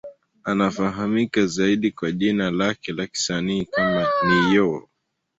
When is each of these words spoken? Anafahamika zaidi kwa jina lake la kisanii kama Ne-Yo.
Anafahamika 0.43 1.45
zaidi 1.45 1.91
kwa 1.91 2.11
jina 2.11 2.51
lake 2.51 2.93
la 2.93 3.07
kisanii 3.07 3.65
kama 3.65 4.07
Ne-Yo. 4.27 4.89